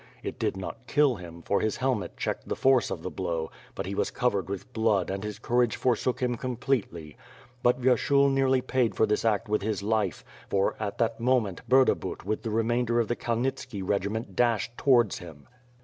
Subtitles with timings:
[0.23, 3.85] It did not kill him for his helmet checked the force of the blow, but
[3.85, 7.17] he was covered with blood and his courage forsook him com pletely.
[7.61, 12.25] But Vyershul nearly paid for this act with his life; for, at that moment, Burdabut
[12.25, 15.45] with the remainder of the Kalnitski regiment dashed towards him.